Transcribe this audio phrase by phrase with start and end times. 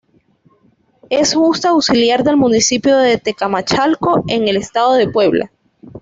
[1.11, 5.51] Es junta auxiliar del municipio de Tecamachalco en el estado de Puebla.